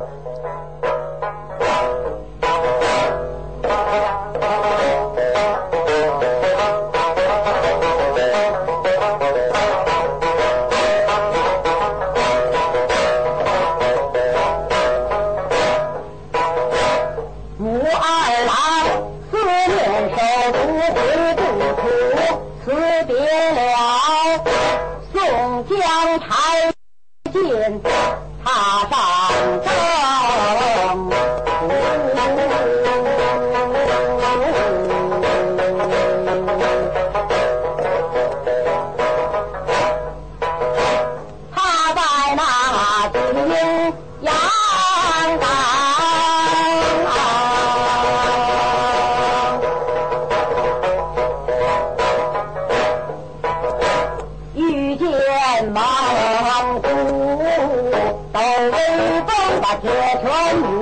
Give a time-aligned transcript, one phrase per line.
[0.00, 0.04] 武
[17.92, 18.08] 二
[18.46, 18.56] 郎
[19.30, 19.76] 思念
[20.08, 20.16] 手
[20.56, 20.58] 足
[20.94, 20.96] 回
[21.76, 21.84] 不，
[22.64, 22.66] 辞
[23.06, 23.12] 别
[23.52, 23.60] 了
[25.12, 25.14] 宋
[25.68, 25.78] 江
[26.20, 26.24] 柴
[27.30, 27.38] 进，
[28.42, 28.48] 踏
[28.88, 29.09] 上。
[60.18, 60.79] come.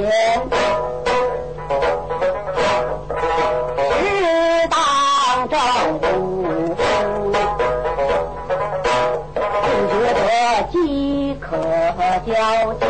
[0.00, 0.48] 言
[4.70, 5.58] 当正
[5.98, 6.74] 不
[9.88, 11.56] 觉得饥渴
[12.26, 12.32] 交
[12.74, 12.84] 加。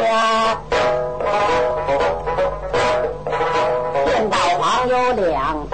[4.07, 4.93] 见到王有
[5.29, 5.68] 两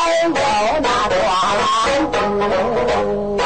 [0.00, 0.34] 高头
[0.80, 1.20] 那双
[2.38, 2.42] 人
[2.80, 3.36] 妇，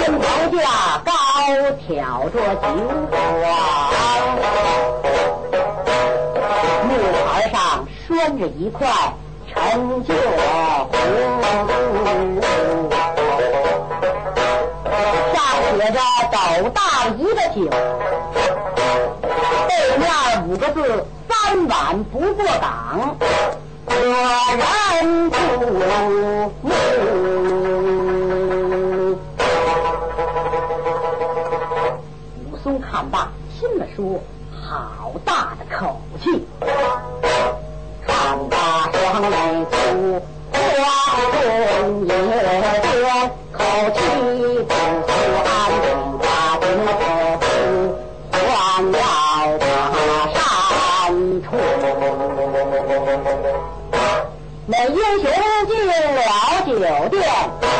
[0.00, 0.24] 肩头
[0.56, 0.58] 架
[1.04, 1.12] 高
[1.86, 1.86] 挑
[2.30, 2.66] 着酒
[3.10, 3.12] 筐，
[6.88, 6.88] 木
[7.26, 7.54] 盘上
[8.08, 8.08] 拴
[8.38, 8.80] 着一块
[9.52, 9.52] 陈
[10.04, 10.18] 旧的
[10.90, 10.92] 葫
[12.36, 12.40] 芦，
[15.34, 15.36] 上
[15.76, 15.98] 写着
[16.32, 16.34] “狗
[16.70, 16.80] 大
[17.18, 17.56] 姨”的酒，
[19.68, 20.02] 背面
[20.48, 23.14] 五个字：三碗不过岗。
[23.96, 24.08] 我
[24.56, 26.68] 人不服
[32.50, 36.46] 武松看罢听了说好大的口气。
[38.06, 40.20] 唱罢双眉珠
[40.52, 40.58] 花
[41.42, 42.10] 容也
[42.82, 42.92] 多
[43.52, 43.58] 口
[43.94, 44.00] 气
[55.20, 55.32] 前
[55.68, 55.92] 进了
[56.66, 57.73] 酒店。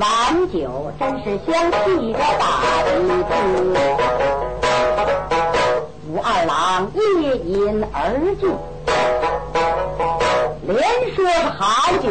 [0.00, 0.08] 满
[0.50, 2.46] 酒真是香气大
[2.86, 2.90] 哩，
[6.08, 6.98] 武二郎一
[7.52, 8.00] 饮而
[8.40, 8.42] 尽，
[10.62, 10.80] 连
[11.14, 11.18] 说
[11.58, 11.60] 好
[11.98, 12.08] 酒，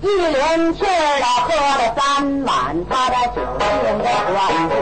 [0.00, 0.02] 一
[0.32, 2.00] 连气儿的喝了三
[2.44, 2.52] 碗，
[2.88, 3.42] 他的酒。
[3.66, 4.72] 敬的还不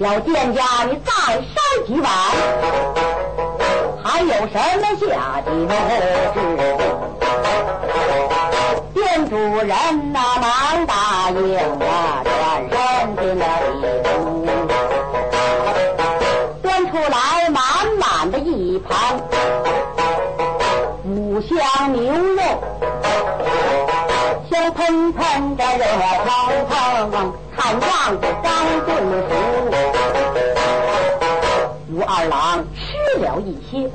[0.00, 1.10] 叫店家你再
[1.42, 1.54] 烧
[1.86, 2.08] 几碗，
[4.02, 5.04] 还有什么下
[5.44, 5.50] 酒？
[6.32, 6.91] 之？
[9.32, 12.76] 主人呐，忙答应啊，转身
[13.16, 13.74] 进了里
[14.20, 14.44] 屋，
[16.60, 17.62] 端出来满
[17.98, 19.18] 满的一盘
[21.06, 21.56] 五香
[21.94, 22.42] 牛肉，
[24.50, 25.84] 香喷喷的热
[26.26, 26.30] 腾
[27.10, 27.90] 腾，看样
[28.20, 28.52] 子刚
[28.84, 28.90] 炖
[29.30, 29.32] 熟。
[31.90, 33.90] 吴二郎吃了一些。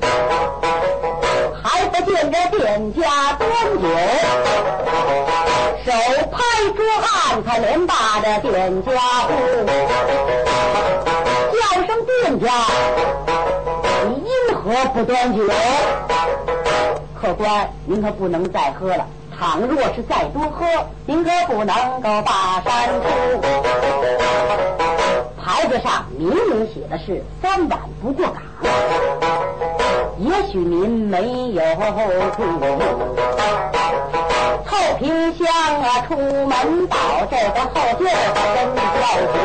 [2.06, 3.50] 见着店家端
[3.82, 3.88] 酒，
[5.86, 5.92] 手
[6.32, 6.38] 拍
[6.76, 8.92] 桌案，他连把着店家
[9.28, 9.32] 呼，
[11.54, 12.46] 叫声店家，
[14.08, 14.64] 你因何
[14.94, 15.42] 不端酒？
[17.20, 19.06] 客官，您可不能再喝了。
[19.40, 20.66] 倘若是再多喝，
[21.06, 23.08] 您可不能够把山出。
[25.40, 28.42] 牌子上明明写的是三碗不过岗，
[30.20, 31.22] 也许您没
[31.52, 31.62] 有
[32.36, 32.46] 注意。
[34.68, 35.04] 臭皮
[35.38, 35.46] 箱
[35.82, 36.98] 啊，出门倒，
[37.30, 38.12] 这个后劲儿
[38.56, 39.36] 真叫足。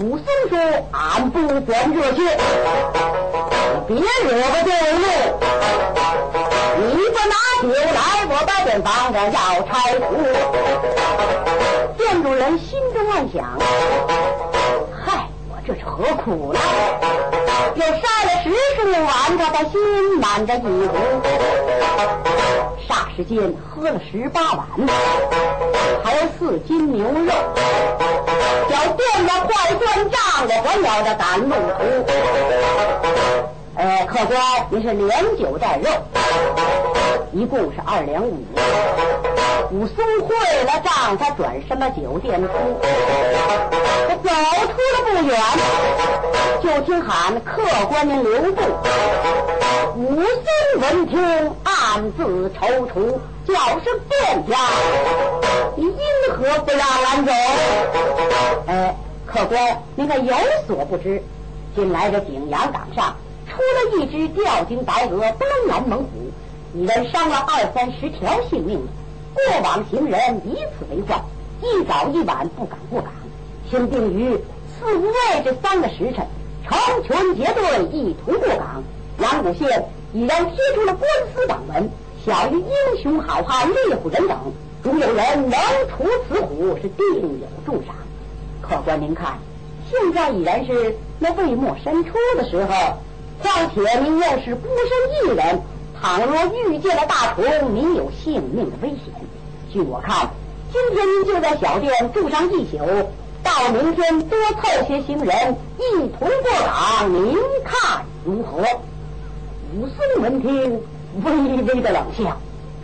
[0.00, 0.52] 武松说
[0.90, 2.18] ：“俺不管这些，
[3.86, 3.90] 别
[4.24, 4.68] 惹个对
[4.98, 5.04] 路。
[6.78, 7.98] 你不拿酒来，
[8.28, 10.02] 我把店房子要拆除。”
[11.96, 13.36] 店主人心中暗想：“，
[15.64, 16.58] 这是何苦呢？
[17.76, 20.96] 又杀了十数碗，他的心满着一壶。
[22.88, 24.66] 霎时间喝了十八碗，
[26.02, 27.32] 还有四斤牛肉。
[28.68, 31.80] 叫店的快算账的，还要着赶路途。
[33.76, 35.88] 呃，客官，您是连酒带肉，
[37.32, 38.44] 一共是二两五。
[39.72, 40.34] 武松会
[40.64, 42.48] 了账，他转什么酒店出？
[44.06, 44.28] 他走
[44.66, 45.40] 出了不远，
[46.62, 48.62] 就听喊客官您留步。
[49.96, 51.18] 武松闻听，
[51.64, 54.58] 暗自踌躇，叫声店家，
[55.74, 57.32] 你因何不让俺走？
[58.66, 58.94] 哎，
[59.24, 60.34] 客官，您可有
[60.66, 61.22] 所不知，
[61.74, 63.16] 近来这景阳冈上
[63.48, 66.30] 出了一只吊睛白额斑斓猛虎，
[66.74, 68.86] 已然伤了二三十条性命了。
[69.34, 71.20] 过往行人以此为患，
[71.62, 73.12] 一早一晚不敢过岗。
[73.68, 74.38] 听定于
[74.78, 76.26] 四五位这三个时辰，
[76.68, 78.82] 成群结队一同过岗。
[79.18, 81.88] 阳谷县已然贴出了官司榜文，
[82.24, 84.36] 小于英雄好汉猎虎人等，
[84.82, 85.58] 如有人能
[85.88, 87.94] 除此虎，是定有重赏。
[88.60, 89.38] 客官您看，
[89.90, 92.98] 现在已然是那未末申初的时候，
[93.42, 95.60] 况且您又是孤身一人。
[96.00, 97.44] 倘若遇见了大虫，
[97.74, 99.14] 您有性命的危险。
[99.72, 100.28] 据我看，
[100.70, 102.78] 今天就在小店住上一宿，
[103.42, 108.62] 到明天多凑些行人一同过岗，您看如何？
[109.74, 110.78] 武松闻听，
[111.24, 111.32] 微
[111.62, 112.36] 微的冷笑，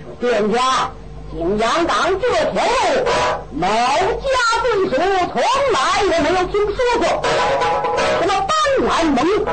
[0.03, 0.91] 说：“店家，
[1.31, 3.05] 景阳冈这条路，
[3.53, 4.27] 某家
[4.63, 5.43] 贵族从
[5.75, 7.23] 来也没有听说过，
[8.23, 8.51] 什么斑
[8.89, 9.47] 斓猛虎。”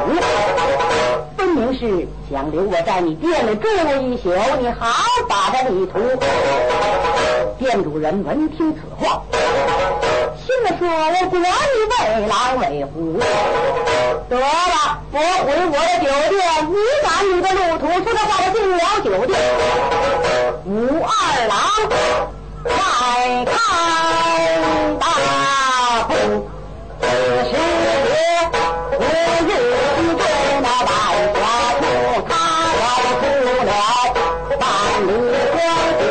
[1.36, 3.68] 分明是想留我在你店里住
[4.02, 4.32] 一宿，
[4.62, 4.88] 你好
[5.28, 6.00] 把他理图。
[7.58, 9.24] 店主人闻听此话，
[10.36, 11.94] 心里说：“我管你为
[12.28, 13.18] 狼为虎，
[14.30, 14.46] 得了，
[15.12, 16.38] 我回我的酒店，
[16.70, 19.34] 你赶你的路途，说他话我进了酒店。
[20.66, 20.70] 武
[21.02, 21.10] 二
[21.48, 21.56] 郎，
[22.64, 22.70] 快
[23.46, 23.54] 看
[25.00, 25.04] 大
[26.10, 26.12] 步，
[27.00, 27.52] 此时
[28.92, 29.04] 我我
[29.48, 29.50] 日
[30.12, 30.22] 中
[30.62, 30.90] 那百
[31.34, 31.40] 花
[31.80, 31.84] 兔，
[32.28, 32.32] 他
[32.82, 32.84] 要
[33.22, 33.24] 出
[33.66, 33.70] 了。
[34.60, 34.62] 万
[35.08, 35.10] 里
[35.54, 35.58] 光
[36.00, 36.04] 景，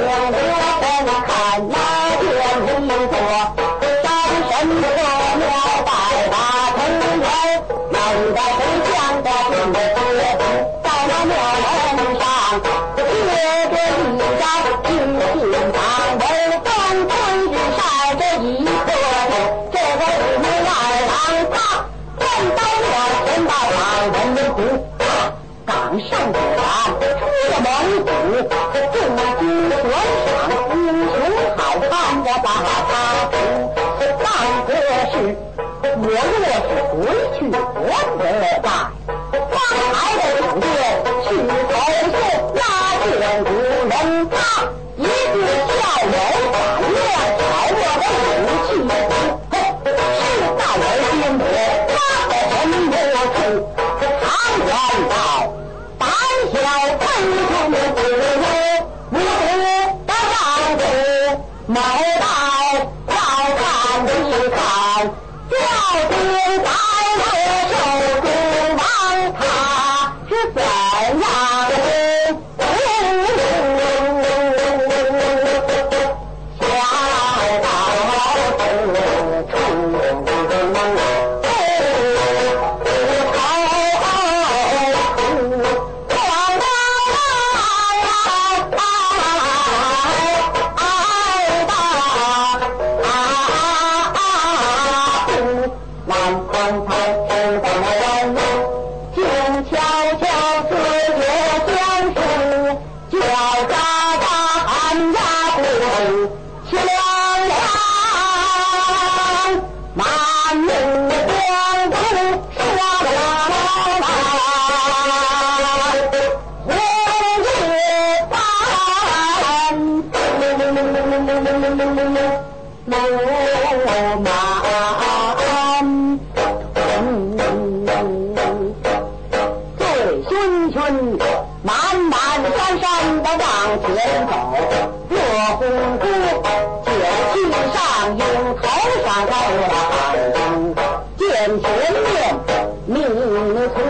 [28.25, 28.97] 猛虎，重
[29.39, 31.15] 金悬赏英雄
[31.59, 31.93] 好汉
[32.25, 32.47] 的把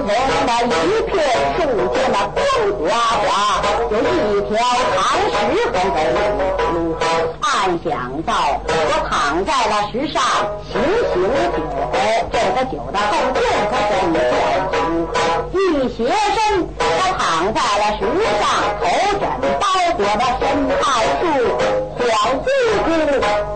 [0.06, 0.12] 从
[0.46, 1.16] 那一片
[1.56, 2.44] 树间的光
[2.78, 2.84] 滑
[3.24, 3.26] 滑
[3.90, 4.52] 有一条
[4.92, 5.00] 长
[5.32, 5.34] 石
[5.72, 6.94] 横北路
[7.40, 7.48] 暗
[7.82, 8.30] 想到
[8.66, 10.22] 我躺在了石上
[10.70, 10.76] 醒
[11.10, 11.22] 醒
[11.56, 11.58] 酒
[12.30, 14.32] 这个酒的后劲可真叫
[14.72, 14.76] 足
[15.54, 18.04] 一斜身我躺在了石
[18.40, 18.44] 上
[18.80, 18.84] 头
[19.18, 19.24] 枕
[19.58, 19.64] 包
[19.96, 20.82] 裹的参态
[21.20, 21.24] 树
[21.96, 22.04] 恍
[22.42, 22.46] 惚
[22.84, 22.88] 猪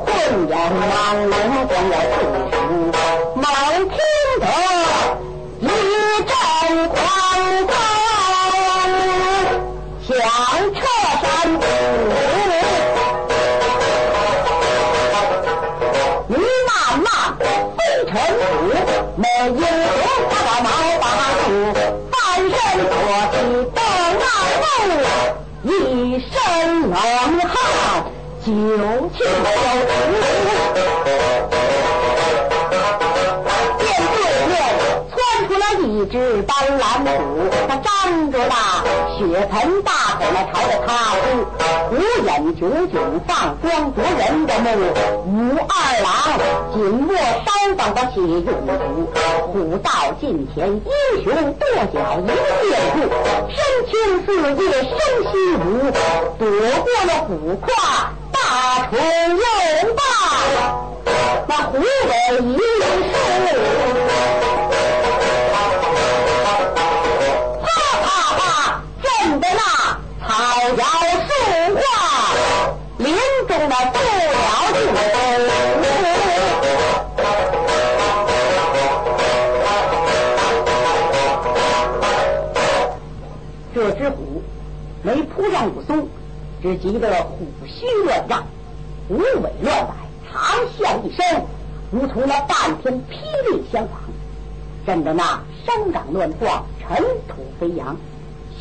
[0.07, 1.33] 困眼朦胧
[1.67, 2.17] 滚了一
[2.51, 2.98] 宿
[25.65, 28.05] 一身冷汗
[28.45, 29.25] 酒气
[36.11, 38.55] 只斑斓虎，他张着那
[39.19, 41.21] 血盆大口来朝着他哭。
[41.91, 44.67] 虎眼炯炯放光夺人的目，
[45.27, 45.73] 武二
[46.03, 46.09] 郎
[46.73, 47.11] 紧握
[47.45, 49.11] 稍放的血用图。
[49.53, 51.27] 虎到近前，英雄
[51.59, 51.63] 跺
[51.93, 52.97] 脚迎剑步，
[53.49, 53.57] 身
[53.89, 53.93] 轻
[54.25, 54.27] 似
[54.63, 54.91] 叶身
[55.31, 55.63] 西武，
[56.39, 57.31] 躲过了虎
[57.67, 57.67] 胯，
[58.33, 58.37] 大
[58.91, 58.93] 锤
[59.31, 59.43] 又
[59.95, 60.03] 大
[61.47, 61.83] 那虎尾
[62.45, 62.57] 一
[86.77, 88.43] 只急得虎须乱让，
[89.09, 89.95] 虎尾乱摆，
[90.31, 91.47] 长啸一声，
[91.91, 93.93] 如同那半天霹雳相仿，
[94.87, 97.97] 震得那山岗乱晃，尘土飞扬，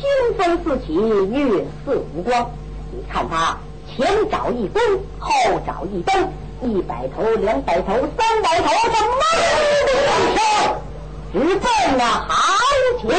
[0.00, 2.50] 腥风四起，月色无光。
[2.92, 3.58] 你看他。
[3.96, 4.82] 前找一弓，
[5.18, 5.32] 后
[5.66, 6.30] 找一灯，
[6.62, 9.18] 一百头，两百头，三百头，他猛
[9.86, 10.40] 的一声，
[11.32, 12.36] 直奔那行
[13.00, 13.10] 情。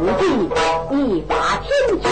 [0.00, 0.22] 武帝
[0.94, 1.66] 一把千
[1.98, 2.06] 金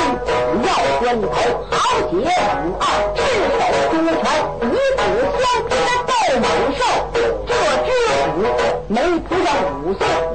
[0.64, 0.68] 要
[1.04, 1.24] 耀头
[1.70, 1.74] 豪
[2.10, 2.82] 杰五二
[3.14, 3.18] 赤
[3.54, 4.18] 手空拳
[4.60, 5.00] 五指
[5.38, 5.72] 相接
[6.06, 6.80] 斗猛兽
[7.46, 7.48] 这
[7.84, 7.88] 只
[8.32, 8.34] 虎
[8.88, 9.46] 能不上
[9.84, 10.25] 武松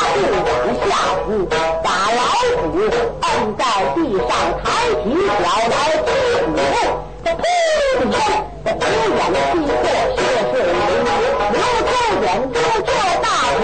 [0.00, 0.48] 不本
[0.80, 0.90] 下
[1.24, 1.28] 户，
[1.84, 2.20] 把老
[2.56, 2.62] 虎
[3.20, 3.24] 摁
[3.58, 3.62] 在
[3.94, 4.30] 地上，
[4.62, 4.64] 抬
[5.02, 5.72] 起脚来
[6.04, 6.08] 踢
[6.44, 6.48] 虎，
[7.24, 8.14] 他扑的一声，
[8.64, 8.82] 他扑
[9.16, 9.20] 眼
[9.52, 9.84] 踢破
[10.16, 10.18] 血
[10.50, 11.08] 水淋漓，
[11.52, 11.54] 刘
[11.86, 11.88] 超
[12.22, 12.54] 远哥
[12.86, 12.88] 这
[13.20, 13.60] 大虎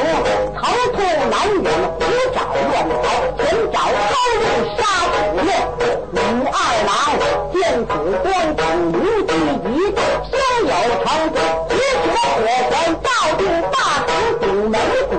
[0.55, 0.61] 头
[0.93, 0.97] 痛
[1.31, 1.67] 难忍，
[1.97, 2.01] 虎
[2.35, 2.37] 爪
[2.69, 3.05] 乱逃，
[3.39, 3.75] 前爪
[4.11, 4.45] 高入
[4.77, 4.79] 杀
[5.11, 5.49] 虎面，
[6.13, 6.15] 武
[6.53, 6.55] 二
[6.87, 6.89] 郎
[7.53, 7.91] 见此
[8.23, 8.25] 光
[8.57, 8.61] 景，
[8.93, 9.31] 无计
[9.73, 9.99] 一动，
[10.31, 10.71] 胸有
[11.03, 11.37] 成竹，
[11.69, 12.17] 举起火
[12.71, 13.07] 拳，照
[13.39, 13.41] 定
[13.73, 13.75] 大
[14.07, 14.09] 虎
[14.41, 14.75] 顶门
[15.09, 15.13] 骨。